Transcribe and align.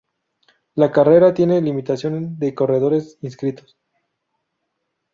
La 0.73 0.91
carrera 0.91 1.31
tiene 1.31 1.61
limitación 1.61 2.39
de 2.39 2.55
corredores 2.55 3.19
inscritos. 3.21 3.77